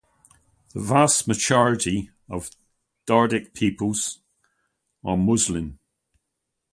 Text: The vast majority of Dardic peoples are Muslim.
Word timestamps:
The 0.73 0.79
vast 0.79 1.27
majority 1.27 2.09
of 2.27 2.49
Dardic 3.05 3.53
peoples 3.53 4.17
are 5.05 5.15
Muslim. 5.15 5.77